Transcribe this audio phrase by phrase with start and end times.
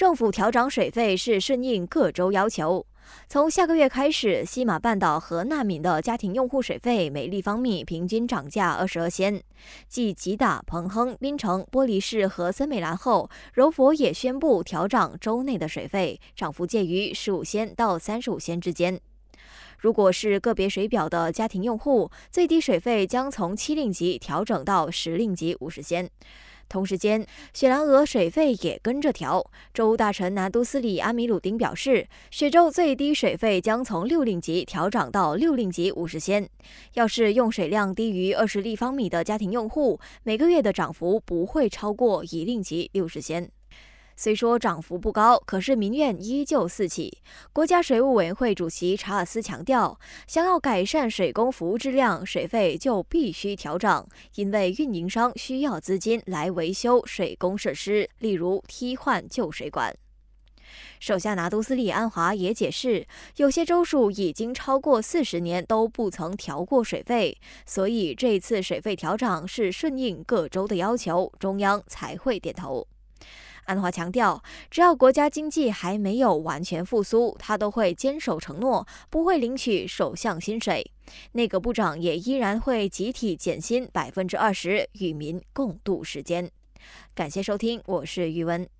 [0.00, 2.86] 政府调涨水费是顺应各州要求。
[3.28, 9.42] 从下个月开始，西马半岛和纳敏的家庭用户水费每立方米平均涨价二十二仙。
[9.88, 18.98] 继吉打、彭亨、槟城、玻璃市和森美兰后，柔佛也宣布调涨州内的水费，涨幅介于十五仙到三十五仙之间。
[19.78, 26.08] 如果是个别水表的家庭用户，最低水费将从七令吉调整到十令吉五十仙。
[26.70, 29.44] 同时间，雪兰莪水费也跟着调。
[29.74, 36.48] 州大臣南都斯里阿米鲁丁表示，雪州最低水费将从六令吉调涨到六令吉五十仙。
[36.94, 43.50] 要是用水量低于二十立方米的家庭用户，每个月的涨幅不会超过一令吉六十仙。
[44.22, 47.22] 虽说涨幅不高，可是民怨依旧四起。
[47.54, 59.96] 国家水务委员会主席查尔斯强调，想要改善水工服务质量，水费就必须调涨，因为运营商需要资金来维修水工设施，例如替换旧水管。
[60.98, 63.06] 手下拿督斯里安华也解释，
[63.36, 72.86] 有些州属已经超过四十年都不曾调过水费，所以这次水费调涨是顺应各州的要求，中央才会点头。
[73.64, 80.90] 安华强调，只要国家经济还没有完全复苏，他都会坚守承诺，不会领取首相薪水。
[81.32, 86.50] 内阁部长也依然会集体减薪百分之二十，与民共度时间。
[87.14, 88.79] 感谢收听，我是玉文。